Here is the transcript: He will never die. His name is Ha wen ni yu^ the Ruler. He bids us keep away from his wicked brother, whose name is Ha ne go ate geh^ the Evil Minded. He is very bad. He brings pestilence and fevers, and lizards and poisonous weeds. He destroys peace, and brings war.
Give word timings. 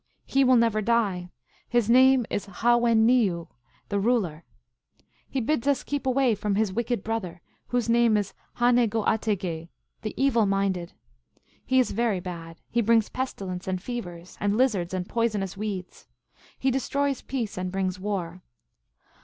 He 0.25 0.43
will 0.43 0.55
never 0.55 0.81
die. 0.81 1.29
His 1.69 1.87
name 1.87 2.25
is 2.31 2.47
Ha 2.47 2.75
wen 2.75 3.05
ni 3.05 3.27
yu^ 3.27 3.49
the 3.89 3.99
Ruler. 3.99 4.43
He 5.29 5.39
bids 5.39 5.67
us 5.67 5.83
keep 5.83 6.07
away 6.07 6.33
from 6.33 6.55
his 6.55 6.73
wicked 6.73 7.03
brother, 7.03 7.39
whose 7.67 7.87
name 7.87 8.17
is 8.17 8.33
Ha 8.53 8.71
ne 8.71 8.87
go 8.87 9.07
ate 9.07 9.37
geh^ 9.39 9.69
the 10.01 10.15
Evil 10.17 10.47
Minded. 10.47 10.93
He 11.63 11.79
is 11.79 11.91
very 11.91 12.19
bad. 12.19 12.57
He 12.71 12.81
brings 12.81 13.09
pestilence 13.09 13.67
and 13.67 13.79
fevers, 13.79 14.39
and 14.39 14.57
lizards 14.57 14.95
and 14.95 15.07
poisonous 15.07 15.55
weeds. 15.55 16.07
He 16.57 16.71
destroys 16.71 17.21
peace, 17.21 17.55
and 17.55 17.71
brings 17.71 17.99
war. 17.99 18.41